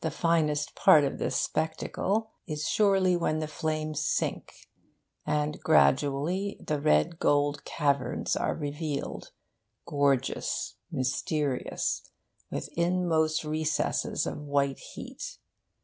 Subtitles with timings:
[0.00, 4.66] The finest part of this spectacle is surely when the flames sink,
[5.24, 9.30] and gradually the red gold caverns are revealed,
[9.86, 12.10] gorgeous, mysterious,
[12.50, 15.38] with inmost recesses of white heat.